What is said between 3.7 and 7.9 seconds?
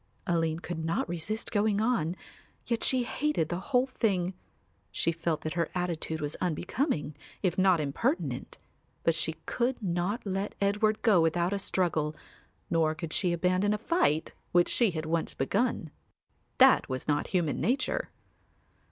thing; she felt that her attitude was unbecoming, if not